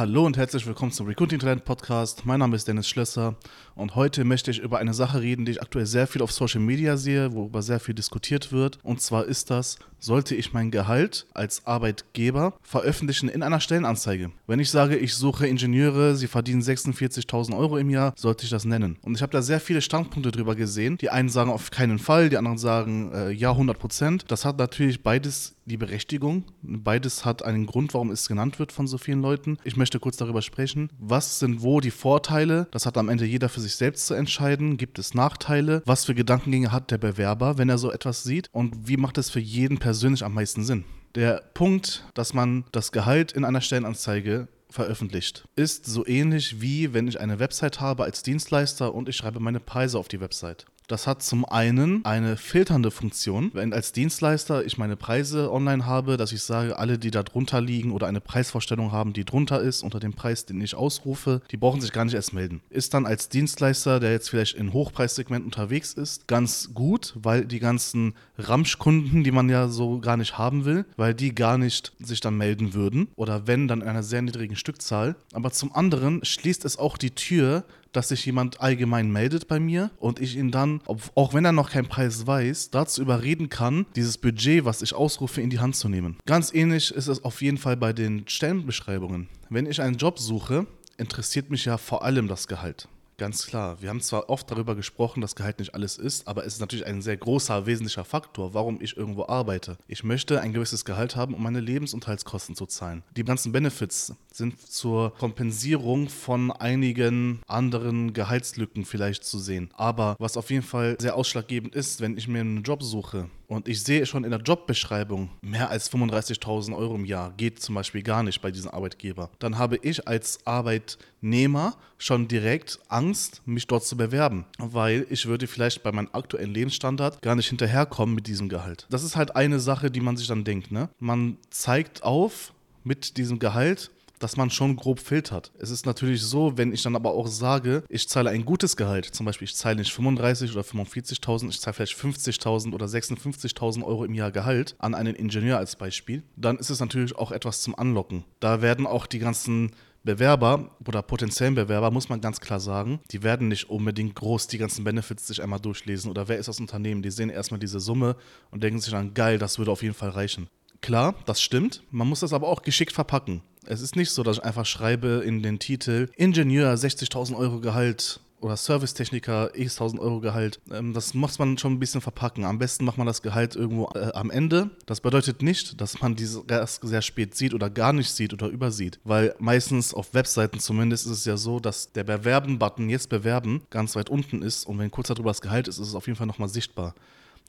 [0.00, 2.24] Hallo und herzlich willkommen zum Recruiting Talent Podcast.
[2.24, 3.36] Mein Name ist Dennis Schlösser
[3.74, 6.62] und heute möchte ich über eine Sache reden, die ich aktuell sehr viel auf Social
[6.62, 8.78] Media sehe, worüber sehr viel diskutiert wird.
[8.82, 14.32] Und zwar ist das, sollte ich mein Gehalt als Arbeitgeber veröffentlichen in einer Stellenanzeige?
[14.46, 18.64] Wenn ich sage, ich suche Ingenieure, sie verdienen 46.000 Euro im Jahr, sollte ich das
[18.64, 18.98] nennen.
[19.02, 20.98] Und ich habe da sehr viele Standpunkte drüber gesehen.
[20.98, 24.24] Die einen sagen auf keinen Fall, die anderen sagen äh, ja 100 Prozent.
[24.28, 26.44] Das hat natürlich beides die Berechtigung.
[26.62, 29.58] Beides hat einen Grund, warum es genannt wird von so vielen Leuten.
[29.64, 30.90] Ich möchte kurz darüber sprechen.
[30.98, 32.66] Was sind wo die Vorteile?
[32.72, 34.76] Das hat am Ende jeder für sich selbst zu entscheiden.
[34.76, 35.82] Gibt es Nachteile?
[35.86, 38.48] Was für Gedankengänge hat der Bewerber, wenn er so etwas sieht?
[38.52, 40.84] Und wie macht es für jeden persönlich am meisten Sinn?
[41.16, 45.48] Der Punkt, dass man das Gehalt in einer Stellenanzeige veröffentlicht.
[45.56, 49.58] Ist so ähnlich wie wenn ich eine Website habe als Dienstleister und ich schreibe meine
[49.58, 50.66] Preise auf die Website.
[50.90, 53.52] Das hat zum einen eine filternde Funktion.
[53.54, 57.60] Wenn als Dienstleister ich meine Preise online habe, dass ich sage, alle, die da drunter
[57.60, 61.56] liegen oder eine Preisvorstellung haben, die drunter ist, unter dem Preis, den ich ausrufe, die
[61.56, 62.60] brauchen sich gar nicht erst melden.
[62.70, 67.60] Ist dann als Dienstleister, der jetzt vielleicht in Hochpreissegment unterwegs ist, ganz gut, weil die
[67.60, 72.18] ganzen Ramschkunden, die man ja so gar nicht haben will, weil die gar nicht sich
[72.18, 75.14] dann melden würden oder wenn, dann in einer sehr niedrigen Stückzahl.
[75.34, 79.90] Aber zum anderen schließt es auch die Tür dass sich jemand allgemein meldet bei mir
[79.98, 84.18] und ich ihn dann, auch wenn er noch keinen Preis weiß, dazu überreden kann, dieses
[84.18, 86.18] Budget, was ich ausrufe, in die Hand zu nehmen.
[86.26, 89.28] Ganz ähnlich ist es auf jeden Fall bei den Stellenbeschreibungen.
[89.48, 92.88] Wenn ich einen Job suche, interessiert mich ja vor allem das Gehalt.
[93.20, 93.82] Ganz klar.
[93.82, 96.86] Wir haben zwar oft darüber gesprochen, dass Gehalt nicht alles ist, aber es ist natürlich
[96.86, 99.76] ein sehr großer, wesentlicher Faktor, warum ich irgendwo arbeite.
[99.88, 103.02] Ich möchte ein gewisses Gehalt haben, um meine Lebensunterhaltskosten zu zahlen.
[103.14, 109.70] Die ganzen Benefits sind zur Kompensierung von einigen anderen Gehaltslücken vielleicht zu sehen.
[109.74, 113.66] Aber was auf jeden Fall sehr ausschlaggebend ist, wenn ich mir einen Job suche, und
[113.66, 118.04] ich sehe schon in der Jobbeschreibung, mehr als 35.000 Euro im Jahr geht zum Beispiel
[118.04, 119.28] gar nicht bei diesem Arbeitgeber.
[119.40, 125.48] Dann habe ich als Arbeitnehmer schon direkt Angst, mich dort zu bewerben, weil ich würde
[125.48, 128.86] vielleicht bei meinem aktuellen Lebensstandard gar nicht hinterherkommen mit diesem Gehalt.
[128.88, 130.70] Das ist halt eine Sache, die man sich dann denkt.
[130.70, 130.88] Ne?
[131.00, 132.52] Man zeigt auf
[132.84, 133.90] mit diesem Gehalt,
[134.20, 135.50] dass man schon grob filtert.
[135.58, 139.06] Es ist natürlich so, wenn ich dann aber auch sage, ich zahle ein gutes Gehalt,
[139.06, 144.04] zum Beispiel ich zahle nicht 35 oder 45.000, ich zahle vielleicht 50.000 oder 56.000 Euro
[144.04, 147.74] im Jahr Gehalt an einen Ingenieur als Beispiel, dann ist es natürlich auch etwas zum
[147.74, 148.24] Anlocken.
[148.38, 149.72] Da werden auch die ganzen
[150.02, 154.58] Bewerber oder potenziellen Bewerber, muss man ganz klar sagen, die werden nicht unbedingt groß die
[154.58, 157.02] ganzen Benefits sich einmal durchlesen oder wer ist das Unternehmen.
[157.02, 158.16] Die sehen erstmal diese Summe
[158.50, 160.48] und denken sich dann, geil, das würde auf jeden Fall reichen.
[160.80, 161.82] Klar, das stimmt.
[161.90, 163.42] Man muss das aber auch geschickt verpacken.
[163.66, 168.20] Es ist nicht so, dass ich einfach schreibe in den Titel Ingenieur 60.000 Euro Gehalt
[168.40, 170.60] oder Servicetechniker x 1000 Euro Gehalt.
[170.70, 172.44] Ähm, das muss man schon ein bisschen verpacken.
[172.44, 174.70] Am besten macht man das Gehalt irgendwo äh, am Ende.
[174.86, 178.48] Das bedeutet nicht, dass man diese erst sehr spät sieht oder gar nicht sieht oder
[178.48, 178.98] übersieht.
[179.04, 183.94] Weil meistens auf Webseiten zumindest ist es ja so, dass der Bewerben-Button jetzt bewerben ganz
[183.94, 186.26] weit unten ist und wenn kurz darüber das Gehalt ist, ist es auf jeden Fall
[186.26, 186.94] nochmal sichtbar.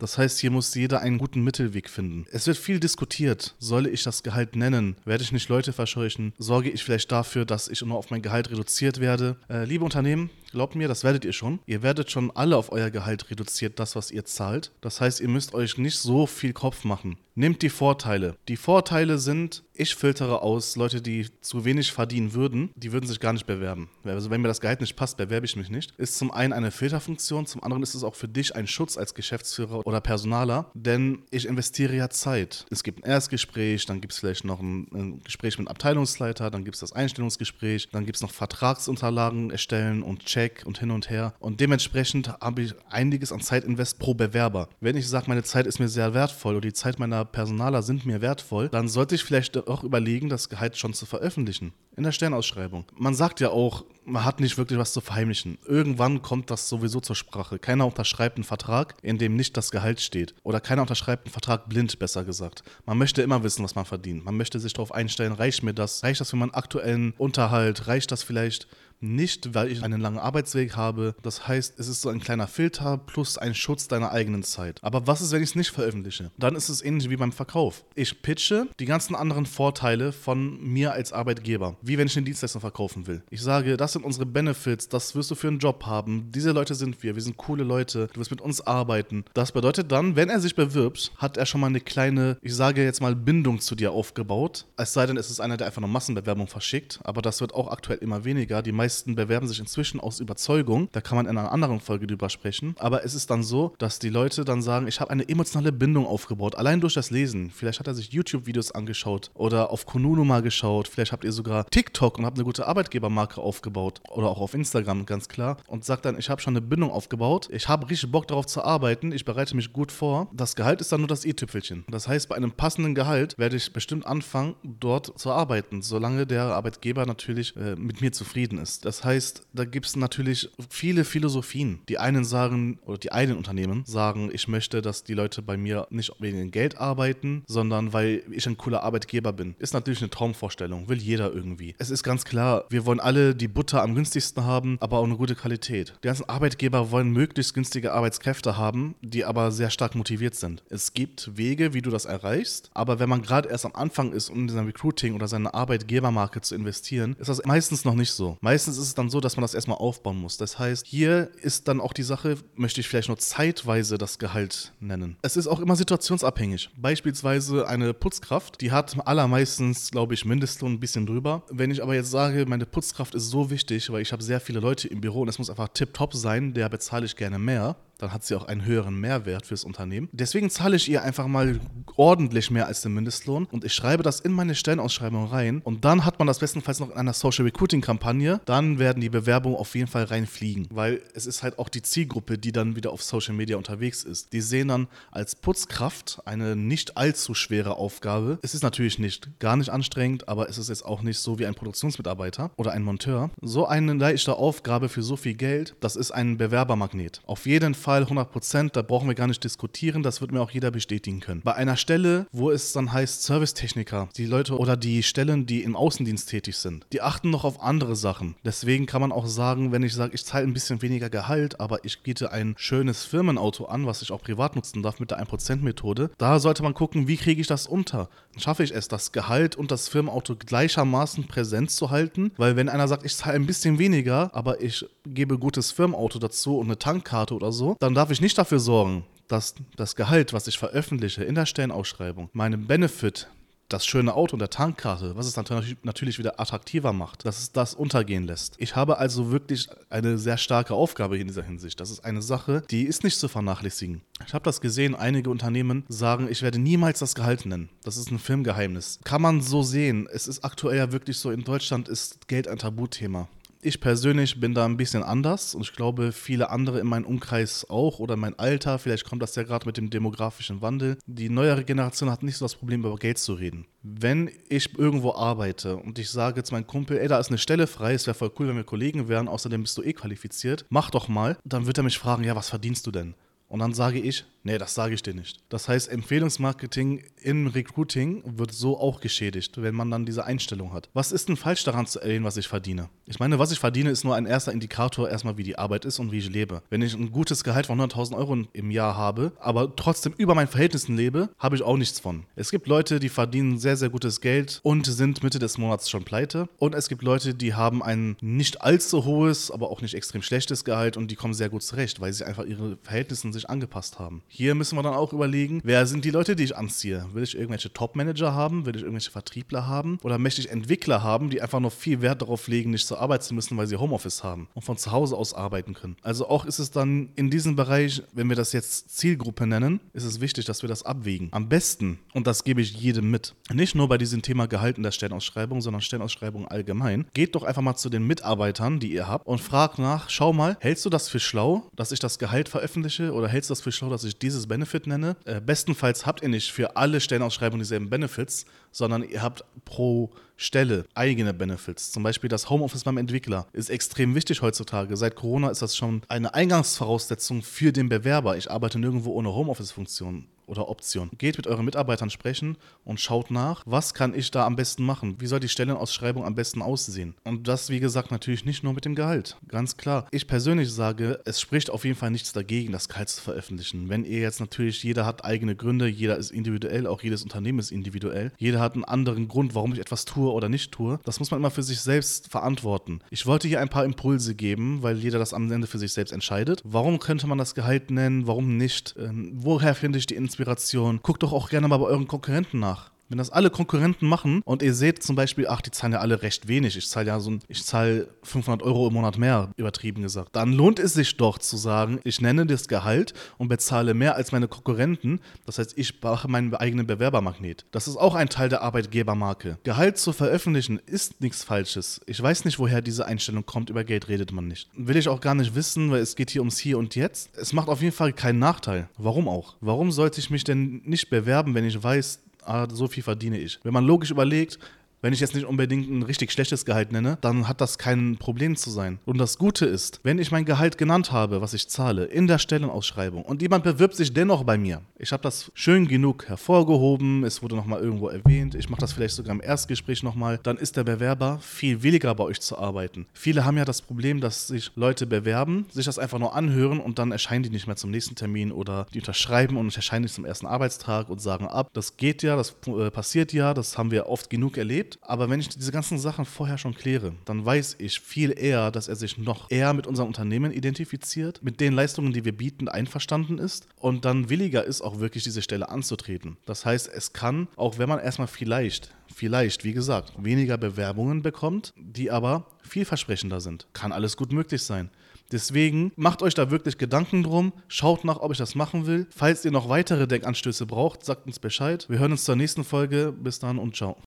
[0.01, 2.25] Das heißt, hier muss jeder einen guten Mittelweg finden.
[2.31, 3.53] Es wird viel diskutiert.
[3.59, 4.95] Soll ich das Gehalt nennen?
[5.05, 6.33] Werde ich nicht Leute verscheuchen?
[6.39, 9.35] Sorge ich vielleicht dafür, dass ich nur auf mein Gehalt reduziert werde?
[9.47, 11.59] Äh, liebe Unternehmen, Glaubt mir, das werdet ihr schon.
[11.65, 14.71] Ihr werdet schon alle auf euer Gehalt reduziert, das, was ihr zahlt.
[14.81, 17.17] Das heißt, ihr müsst euch nicht so viel Kopf machen.
[17.33, 18.35] Nehmt die Vorteile.
[18.49, 23.21] Die Vorteile sind, ich filtere aus Leute, die zu wenig verdienen würden, die würden sich
[23.21, 23.89] gar nicht bewerben.
[24.03, 25.93] Also wenn mir das Gehalt nicht passt, bewerbe ich mich nicht.
[25.97, 29.13] Ist zum einen eine Filterfunktion, zum anderen ist es auch für dich ein Schutz als
[29.13, 32.65] Geschäftsführer oder Personaler, denn ich investiere ja Zeit.
[32.69, 36.51] Es gibt ein Erstgespräch, dann gibt es vielleicht noch ein, ein Gespräch mit dem Abteilungsleiter,
[36.51, 40.79] dann gibt es das Einstellungsgespräch, dann gibt es noch Vertragsunterlagen erstellen und checken Check und
[40.79, 41.33] hin und her.
[41.39, 44.69] Und dementsprechend habe ich einiges an Zeitinvest pro Bewerber.
[44.79, 48.05] Wenn ich sage, meine Zeit ist mir sehr wertvoll oder die Zeit meiner Personaler sind
[48.07, 52.13] mir wertvoll, dann sollte ich vielleicht auch überlegen, das Gehalt schon zu veröffentlichen in der
[52.13, 52.85] Sternausschreibung.
[52.97, 55.59] Man sagt ja auch, man hat nicht wirklich was zu verheimlichen.
[55.67, 57.59] Irgendwann kommt das sowieso zur Sprache.
[57.59, 60.33] Keiner unterschreibt einen Vertrag, in dem nicht das Gehalt steht.
[60.41, 62.63] Oder keiner unterschreibt einen Vertrag blind, besser gesagt.
[62.87, 64.25] Man möchte immer wissen, was man verdient.
[64.25, 66.03] Man möchte sich darauf einstellen, reicht mir das?
[66.03, 67.85] Reicht das für meinen aktuellen Unterhalt?
[67.85, 68.67] Reicht das vielleicht
[69.01, 71.15] nicht, weil ich einen langen Arbeitsweg habe.
[71.21, 74.79] Das heißt, es ist so ein kleiner Filter plus ein Schutz deiner eigenen Zeit.
[74.83, 76.31] Aber was ist, wenn ich es nicht veröffentliche?
[76.37, 77.83] Dann ist es ähnlich wie beim Verkauf.
[77.95, 82.61] Ich pitche die ganzen anderen Vorteile von mir als Arbeitgeber, wie wenn ich eine Dienstleistung
[82.61, 83.23] verkaufen will.
[83.29, 86.31] Ich sage, das sind unsere Benefits, das wirst du für einen Job haben.
[86.31, 89.25] Diese Leute sind wir, wir sind coole Leute, du wirst mit uns arbeiten.
[89.33, 92.83] Das bedeutet dann, wenn er sich bewirbt, hat er schon mal eine kleine, ich sage
[92.83, 94.65] jetzt mal, Bindung zu dir aufgebaut.
[94.77, 97.69] Es sei denn, es ist einer, der einfach eine Massenbewerbung verschickt, aber das wird auch
[97.69, 98.61] aktuell immer weniger.
[98.61, 100.89] Die meisten bewerben sich inzwischen aus Überzeugung.
[100.91, 102.75] Da kann man in einer anderen Folge drüber sprechen.
[102.79, 106.05] Aber es ist dann so, dass die Leute dann sagen, ich habe eine emotionale Bindung
[106.05, 107.51] aufgebaut, allein durch das Lesen.
[107.51, 110.87] Vielleicht hat er sich YouTube-Videos angeschaut oder auf Konunu mal geschaut.
[110.87, 115.05] Vielleicht habt ihr sogar TikTok und habe eine gute Arbeitgebermarke aufgebaut oder auch auf Instagram,
[115.05, 118.27] ganz klar, und sage dann, ich habe schon eine Bindung aufgebaut, ich habe richtig Bock
[118.27, 120.29] darauf zu arbeiten, ich bereite mich gut vor.
[120.33, 121.85] Das Gehalt ist dann nur das i-Tüpfelchen.
[121.89, 126.43] Das heißt, bei einem passenden Gehalt werde ich bestimmt anfangen, dort zu arbeiten, solange der
[126.43, 128.85] Arbeitgeber natürlich äh, mit mir zufrieden ist.
[128.85, 131.79] Das heißt, da gibt es natürlich viele Philosophien.
[131.87, 135.87] Die einen sagen, oder die einen Unternehmen sagen, ich möchte, dass die Leute bei mir
[135.89, 139.55] nicht wegen Geld arbeiten, sondern weil ich ein cooler Arbeitgeber bin.
[139.59, 141.75] Ist natürlich eine Traumvorstellung, will jeder irgendwie.
[141.79, 145.17] Es ist ganz klar, wir wollen alle die Butter am günstigsten haben, aber auch eine
[145.17, 145.93] gute Qualität.
[146.03, 150.63] Die ganzen Arbeitgeber wollen möglichst günstige Arbeitskräfte haben, die aber sehr stark motiviert sind.
[150.69, 154.29] Es gibt Wege, wie du das erreichst, aber wenn man gerade erst am Anfang ist,
[154.29, 158.37] um in sein Recruiting oder seine Arbeitgebermarke zu investieren, ist das meistens noch nicht so.
[158.41, 160.37] Meistens ist es dann so, dass man das erstmal aufbauen muss.
[160.37, 164.73] Das heißt, hier ist dann auch die Sache, möchte ich vielleicht nur zeitweise das Gehalt
[164.79, 165.17] nennen.
[165.21, 166.69] Es ist auch immer situationsabhängig.
[166.77, 171.43] Beispielsweise eine Putzkraft, die hat allermeistens, glaube ich, Mindestlohn ein bisschen drüber.
[171.53, 174.61] Wenn ich aber jetzt sage, meine Putzkraft ist so wichtig, weil ich habe sehr viele
[174.61, 178.13] Leute im Büro und es muss einfach tipptopp sein, der bezahle ich gerne mehr dann
[178.13, 180.09] hat sie auch einen höheren Mehrwert fürs Unternehmen.
[180.11, 181.59] Deswegen zahle ich ihr einfach mal
[181.95, 186.03] ordentlich mehr als den Mindestlohn und ich schreibe das in meine Stellenausschreibung rein und dann
[186.03, 188.41] hat man das bestenfalls noch in einer Social Recruiting Kampagne.
[188.45, 192.37] Dann werden die Bewerbungen auf jeden Fall reinfliegen, weil es ist halt auch die Zielgruppe,
[192.37, 194.33] die dann wieder auf Social Media unterwegs ist.
[194.33, 198.39] Die sehen dann als Putzkraft eine nicht allzu schwere Aufgabe.
[198.41, 201.45] Es ist natürlich nicht gar nicht anstrengend, aber es ist jetzt auch nicht so wie
[201.45, 203.29] ein Produktionsmitarbeiter oder ein Monteur.
[203.41, 207.21] So eine leichte Aufgabe für so viel Geld, das ist ein Bewerbermagnet.
[207.25, 210.39] Auf jeden Fall Fall 100 Prozent, da brauchen wir gar nicht diskutieren, das wird mir
[210.39, 211.41] auch jeder bestätigen können.
[211.43, 215.75] Bei einer Stelle, wo es dann heißt Servicetechniker, die Leute oder die Stellen, die im
[215.75, 218.35] Außendienst tätig sind, die achten noch auf andere Sachen.
[218.45, 221.83] Deswegen kann man auch sagen, wenn ich sage, ich zahle ein bisschen weniger Gehalt, aber
[221.83, 226.11] ich biete ein schönes Firmenauto an, was ich auch privat nutzen darf mit der 1%-Methode,
[226.17, 228.07] da sollte man gucken, wie kriege ich das unter?
[228.37, 232.31] Schaffe ich es, das Gehalt und das Firmenauto gleichermaßen präsent zu halten?
[232.37, 236.57] Weil wenn einer sagt, ich zahle ein bisschen weniger, aber ich gebe gutes Firmenauto dazu
[236.57, 240.47] und eine Tankkarte oder so, dann darf ich nicht dafür sorgen, dass das Gehalt, was
[240.47, 243.27] ich veröffentliche in der Stellenausschreibung, meinem Benefit,
[243.69, 245.37] das schöne Auto und der Tankkarte, was es
[245.83, 248.55] natürlich wieder attraktiver macht, dass es das untergehen lässt.
[248.57, 251.79] Ich habe also wirklich eine sehr starke Aufgabe in dieser Hinsicht.
[251.79, 254.01] Das ist eine Sache, die ist nicht zu vernachlässigen.
[254.31, 257.67] Ich habe das gesehen, einige Unternehmen sagen, ich werde niemals das Gehalt nennen.
[257.83, 259.01] Das ist ein Filmgeheimnis.
[259.03, 260.07] Kann man so sehen.
[260.09, 263.27] Es ist aktuell ja wirklich so, in Deutschland ist Geld ein Tabuthema.
[263.61, 267.69] Ich persönlich bin da ein bisschen anders und ich glaube, viele andere in meinem Umkreis
[267.69, 270.97] auch oder mein Alter, vielleicht kommt das ja gerade mit dem demografischen Wandel.
[271.07, 273.65] Die neuere Generation hat nicht so das Problem, über Geld zu reden.
[273.83, 277.67] Wenn ich irgendwo arbeite und ich sage jetzt meinem Kumpel, ey, da ist eine Stelle
[277.67, 280.89] frei, es wäre voll cool, wenn wir Kollegen wären, außerdem bist du eh qualifiziert, mach
[280.89, 283.13] doch mal, dann wird er mich fragen, ja, was verdienst du denn?
[283.51, 285.39] Und dann sage ich, nee, das sage ich dir nicht.
[285.49, 290.89] Das heißt, Empfehlungsmarketing im Recruiting wird so auch geschädigt, wenn man dann diese Einstellung hat.
[290.93, 292.89] Was ist denn falsch daran zu erwähnen, was ich verdiene?
[293.05, 295.99] Ich meine, was ich verdiene, ist nur ein erster Indikator erstmal, wie die Arbeit ist
[295.99, 296.61] und wie ich lebe.
[296.69, 300.47] Wenn ich ein gutes Gehalt von 100.000 Euro im Jahr habe, aber trotzdem über meinen
[300.47, 302.23] Verhältnissen lebe, habe ich auch nichts von.
[302.35, 306.05] Es gibt Leute, die verdienen sehr, sehr gutes Geld und sind Mitte des Monats schon
[306.05, 306.47] pleite.
[306.57, 310.63] Und es gibt Leute, die haben ein nicht allzu hohes, aber auch nicht extrem schlechtes
[310.63, 313.99] Gehalt und die kommen sehr gut zurecht, weil sie einfach ihre Verhältnisse sich sich angepasst
[313.99, 314.23] haben.
[314.33, 317.05] Hier müssen wir dann auch überlegen, wer sind die Leute, die ich anziehe?
[317.11, 318.65] Will ich irgendwelche Top-Manager haben?
[318.65, 319.99] Will ich irgendwelche Vertriebler haben?
[320.03, 323.23] Oder möchte ich Entwickler haben, die einfach noch viel Wert darauf legen, nicht zur Arbeit
[323.23, 325.97] zu müssen, weil sie Homeoffice haben und von zu Hause aus arbeiten können?
[326.01, 330.05] Also auch ist es dann in diesem Bereich, wenn wir das jetzt Zielgruppe nennen, ist
[330.05, 331.27] es wichtig, dass wir das abwägen.
[331.31, 334.83] Am besten, und das gebe ich jedem mit, nicht nur bei diesem Thema Gehalt in
[334.83, 339.27] der Stellenausschreibung, sondern Stellenausschreibung allgemein, geht doch einfach mal zu den Mitarbeitern, die ihr habt
[339.27, 343.11] und fragt nach, schau mal, hältst du das für schlau, dass ich das Gehalt veröffentliche
[343.11, 345.15] oder hältst du das für schlau, dass ich dieses Benefit nenne?
[345.25, 350.85] Äh, bestenfalls habt ihr nicht für alle Stellenausschreibungen dieselben Benefits, sondern ihr habt pro Stelle
[350.95, 351.91] eigene Benefits.
[351.91, 354.97] Zum Beispiel das Homeoffice beim Entwickler ist extrem wichtig heutzutage.
[354.97, 358.37] Seit Corona ist das schon eine Eingangsvoraussetzung für den Bewerber.
[358.37, 361.09] Ich arbeite nirgendwo ohne Homeoffice-Funktion oder Option.
[361.17, 365.15] Geht mit euren Mitarbeitern sprechen und schaut nach, was kann ich da am besten machen?
[365.19, 367.15] Wie soll die Stellenausschreibung am besten aussehen?
[367.23, 369.37] Und das, wie gesagt, natürlich nicht nur mit dem Gehalt.
[369.47, 370.07] Ganz klar.
[370.11, 373.87] Ich persönlich sage, es spricht auf jeden Fall nichts dagegen, das Gehalt zu veröffentlichen.
[373.87, 377.71] Wenn ihr jetzt natürlich, jeder hat eigene Gründe, jeder ist individuell, auch jedes Unternehmen ist
[377.71, 378.33] individuell.
[378.37, 380.99] Jeder hat einen anderen Grund, warum ich etwas tue oder nicht tue.
[381.05, 382.99] Das muss man immer für sich selbst verantworten.
[383.09, 386.11] Ich wollte hier ein paar Impulse geben, weil jeder das am Ende für sich selbst
[386.11, 386.61] entscheidet.
[386.65, 388.27] Warum könnte man das Gehalt nennen?
[388.27, 388.95] Warum nicht?
[388.99, 390.40] Ähm, woher finde ich die Inspiration?
[390.41, 391.01] Inspiration.
[391.03, 392.90] Guckt doch auch gerne mal bei euren Konkurrenten nach.
[393.11, 396.21] Wenn das alle Konkurrenten machen und ihr seht zum Beispiel, ach, die zahlen ja alle
[396.21, 400.01] recht wenig, ich zahle ja so ein, ich zahle 500 Euro im Monat mehr, übertrieben
[400.01, 404.15] gesagt, dann lohnt es sich doch zu sagen, ich nenne das Gehalt und bezahle mehr
[404.15, 405.19] als meine Konkurrenten.
[405.45, 407.65] Das heißt, ich mache meinen eigenen Bewerbermagnet.
[407.71, 409.57] Das ist auch ein Teil der Arbeitgebermarke.
[409.63, 411.99] Gehalt zu veröffentlichen ist nichts Falsches.
[412.05, 414.69] Ich weiß nicht, woher diese Einstellung kommt, über Geld redet man nicht.
[414.73, 417.29] Will ich auch gar nicht wissen, weil es geht hier ums Hier und Jetzt.
[417.35, 418.87] Es macht auf jeden Fall keinen Nachteil.
[418.97, 419.57] Warum auch?
[419.59, 423.59] Warum sollte ich mich denn nicht bewerben, wenn ich weiß, ah, so viel verdiene ich?
[423.63, 424.59] Wenn man logisch überlegt,
[425.01, 428.55] wenn ich jetzt nicht unbedingt ein richtig schlechtes Gehalt nenne, dann hat das kein Problem
[428.55, 428.99] zu sein.
[429.05, 432.37] Und das Gute ist, wenn ich mein Gehalt genannt habe, was ich zahle, in der
[432.37, 437.41] Stellenausschreibung und jemand bewirbt sich dennoch bei mir, ich habe das schön genug hervorgehoben, es
[437.41, 440.83] wurde nochmal irgendwo erwähnt, ich mache das vielleicht sogar im Erstgespräch nochmal, dann ist der
[440.83, 443.07] Bewerber viel williger bei euch zu arbeiten.
[443.13, 446.99] Viele haben ja das Problem, dass sich Leute bewerben, sich das einfach nur anhören und
[446.99, 450.25] dann erscheinen die nicht mehr zum nächsten Termin oder die unterschreiben und erscheinen nicht zum
[450.25, 451.69] ersten Arbeitstag und sagen ab.
[451.73, 455.03] Das geht ja, das äh, passiert ja, das haben wir oft genug erlebt gibt.
[455.09, 458.87] Aber wenn ich diese ganzen Sachen vorher schon kläre, dann weiß ich viel eher, dass
[458.87, 463.37] er sich noch eher mit unserem Unternehmen identifiziert, mit den Leistungen, die wir bieten, einverstanden
[463.37, 466.37] ist und dann williger ist, auch wirklich diese Stelle anzutreten.
[466.45, 471.73] Das heißt, es kann, auch wenn man erstmal vielleicht vielleicht, wie gesagt, weniger Bewerbungen bekommt,
[471.75, 473.67] die aber vielversprechender sind.
[473.73, 474.89] Kann alles gut möglich sein.
[475.31, 479.07] Deswegen macht euch da wirklich Gedanken drum, schaut nach, ob ich das machen will.
[479.15, 481.85] Falls ihr noch weitere Denkanstöße braucht, sagt uns Bescheid.
[481.89, 483.13] Wir hören uns zur nächsten Folge.
[483.17, 483.97] Bis dann und ciao.